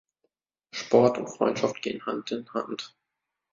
Sport 0.73 1.19
und 1.19 1.27
Freundschaft 1.27 1.79
gehen 1.83 2.03
Hand 2.07 2.31
in 2.31 2.51
Hand. 2.55 2.95